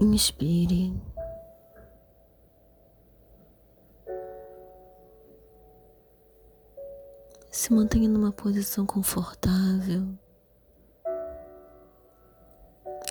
[0.00, 0.94] Inspire.
[7.50, 10.16] Se mantenha numa posição confortável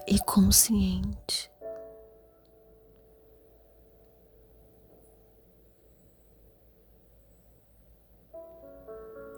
[0.08, 1.52] e consciente.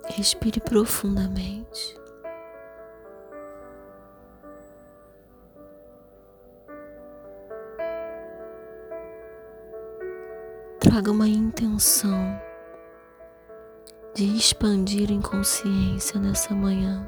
[0.05, 1.58] Respire profundamente.
[10.89, 12.41] Traga uma intenção
[14.15, 17.07] de expandir em consciência nessa manhã.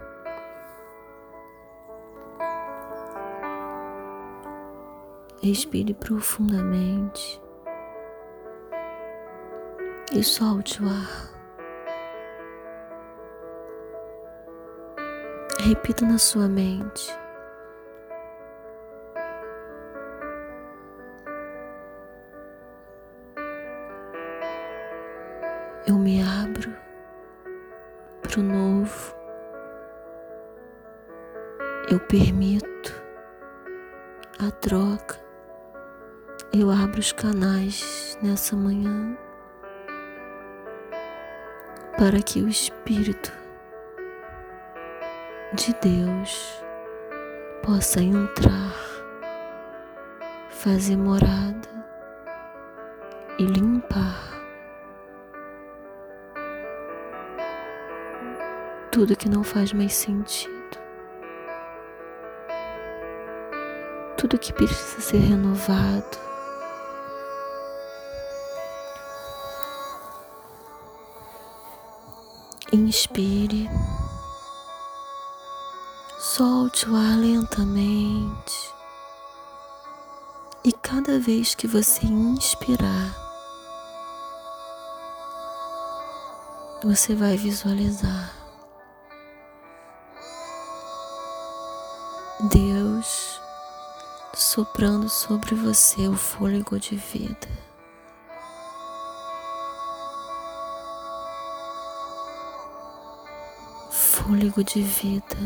[5.41, 7.41] Respire profundamente
[10.13, 11.31] e solte o ar.
[15.59, 17.20] Repita na sua mente.
[25.87, 26.71] Eu me abro
[28.21, 29.15] para o novo.
[31.89, 32.93] Eu permito
[34.39, 35.19] a troca.
[36.53, 39.17] Eu abro os canais nessa manhã
[41.97, 43.31] para que o Espírito
[45.53, 46.63] de Deus
[47.63, 48.75] possa entrar,
[50.49, 51.69] fazer morada
[53.39, 54.30] e limpar
[58.91, 60.51] tudo que não faz mais sentido.
[64.17, 66.19] Tudo que precisa ser renovado.
[72.73, 73.69] Inspire.
[76.19, 78.73] Solte o ar lentamente.
[80.65, 83.15] E cada vez que você inspirar,
[86.83, 88.40] você vai visualizar
[94.41, 97.47] soprando sobre você o fôlego de vida.
[103.91, 105.37] Fôlego de vida.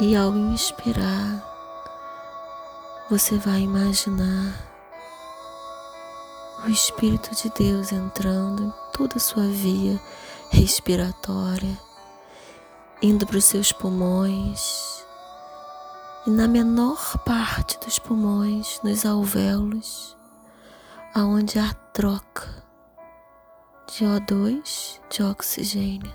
[0.00, 1.42] E ao inspirar,
[3.08, 4.52] você vai imaginar
[6.64, 10.00] o Espírito de Deus entrando em toda a sua via
[10.50, 11.78] respiratória
[13.02, 15.03] indo para os seus pulmões
[16.26, 20.16] e na menor parte dos pulmões, nos alvéolos,
[21.14, 22.48] aonde há troca
[23.86, 26.12] de O2 de oxigênio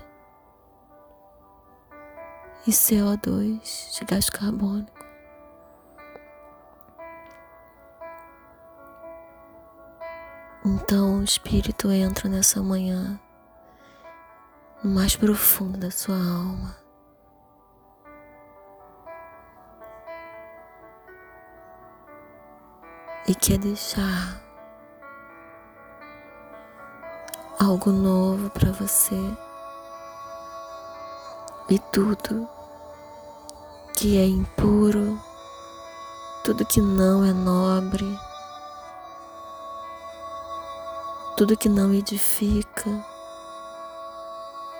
[2.66, 4.98] e CO2 de gás carbônico.
[10.64, 13.18] Então o Espírito entra nessa manhã
[14.82, 16.89] no mais profundo da sua alma.
[23.30, 24.42] E quer deixar
[27.60, 29.14] algo novo para você.
[31.68, 32.48] E tudo
[33.96, 35.16] que é impuro,
[36.42, 38.18] tudo que não é nobre,
[41.36, 43.06] tudo que não edifica,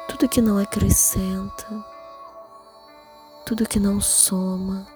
[0.08, 1.68] tudo que não acrescenta,
[3.46, 4.88] tudo que não soma,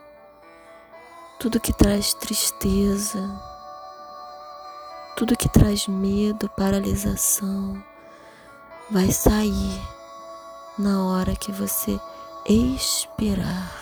[1.45, 3.21] tudo que traz tristeza,
[5.15, 7.85] tudo que traz medo, paralisação,
[8.91, 9.79] vai sair
[10.79, 12.01] na hora que você
[12.47, 13.75] expirar.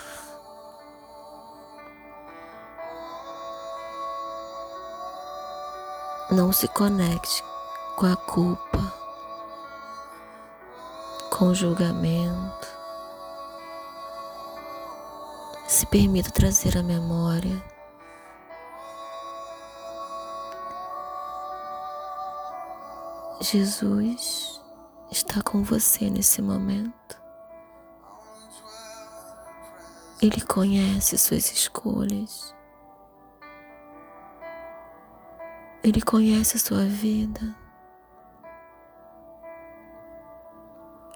[6.32, 7.44] Não se conecte
[7.94, 8.92] com a culpa
[11.30, 12.71] com julgamento.
[15.92, 17.62] Se permita trazer a memória
[23.42, 24.58] Jesus
[25.10, 27.20] está com você nesse momento.
[30.22, 32.54] Ele conhece suas escolhas.
[35.84, 37.54] Ele conhece sua vida.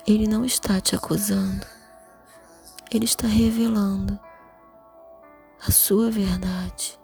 [0.07, 1.67] Ele não está te acusando,
[2.93, 4.26] ele está revelando
[5.67, 6.99] a sua verdade.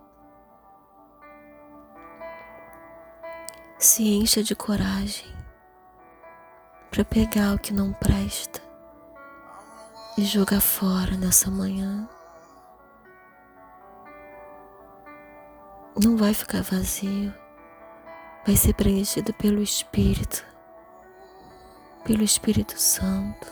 [3.79, 5.35] Se encha de coragem
[6.91, 8.61] para pegar o que não presta
[10.17, 12.09] e jogar fora nessa manhã.
[16.03, 17.32] não vai ficar vazio,
[18.47, 20.44] vai ser preenchido pelo Espírito,
[22.05, 23.47] pelo Espírito Santo.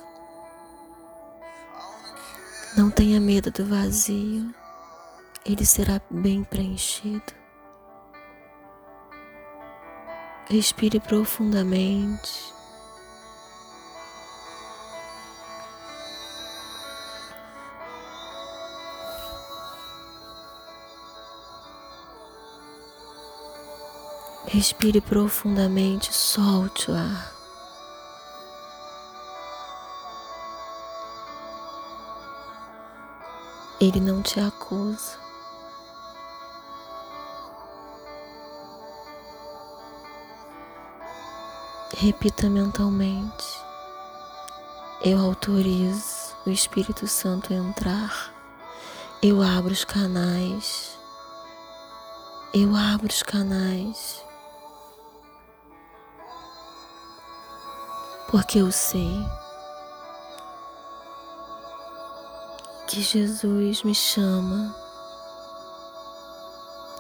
[2.77, 4.55] Não tenha medo do vazio,
[5.45, 7.33] ele será bem preenchido.
[10.49, 12.53] Respire profundamente.
[24.47, 27.33] Respire profundamente, solte o ar.
[33.81, 35.30] Ele não te acusa.
[41.97, 43.47] Repita mentalmente:
[45.03, 48.35] Eu autorizo o Espírito Santo a entrar.
[49.23, 50.99] Eu abro os canais.
[52.55, 54.25] Eu abro os canais.
[58.31, 59.27] porque eu sei
[62.87, 64.75] que Jesus me chama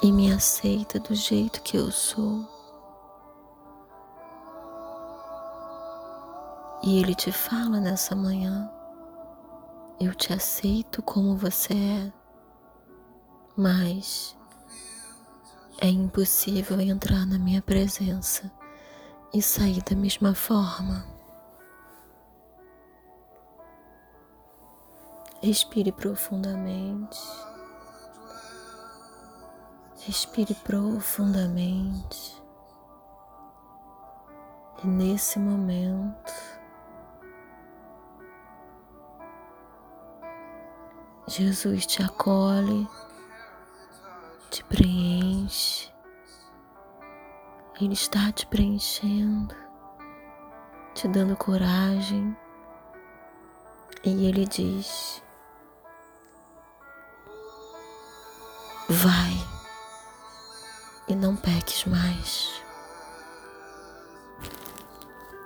[0.03, 2.60] e me aceita do jeito que eu sou.
[6.82, 8.71] E Ele te fala nessa manhã:
[10.00, 12.12] Eu te aceito como você é,
[13.56, 14.37] mas
[15.79, 18.50] é impossível entrar na minha presença
[19.32, 21.05] e sair da mesma forma.
[25.43, 27.19] Respire profundamente.
[30.06, 32.43] Respire profundamente.
[34.82, 36.32] E nesse momento,
[41.31, 42.88] Jesus te acolhe,
[44.50, 45.88] te preenche.
[47.81, 49.55] Ele está te preenchendo,
[50.93, 52.37] te dando coragem.
[54.03, 55.23] E ele diz:
[58.88, 59.37] Vai
[61.06, 62.61] e não peques mais.